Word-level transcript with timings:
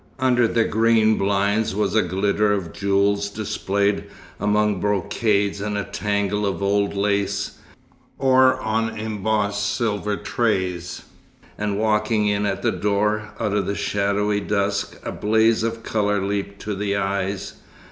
Under 0.17 0.47
the 0.47 0.63
green 0.63 1.15
blinds 1.15 1.75
was 1.75 1.93
a 1.93 2.01
glitter 2.01 2.51
of 2.53 2.73
jewels 2.73 3.29
displayed 3.29 4.05
among 4.39 4.79
brocades 4.79 5.61
and 5.61 5.77
a 5.77 5.83
tangle 5.83 6.43
of 6.43 6.63
old 6.63 6.95
lace, 6.95 7.59
or 8.17 8.59
on 8.61 8.97
embossed 8.97 9.75
silver 9.75 10.17
trays; 10.17 11.03
and 11.55 11.77
walking 11.77 12.25
in 12.25 12.47
at 12.47 12.63
the 12.63 12.71
door, 12.71 13.31
out 13.39 13.53
of 13.53 13.67
the 13.67 13.75
shadowy 13.75 14.39
dusk, 14.39 14.99
a 15.03 15.11
blaze 15.11 15.61
of 15.61 15.83
colour 15.83 16.19
leaped 16.19 16.59
to 16.63 16.73
the 16.73 16.95
eyes. 16.95 17.53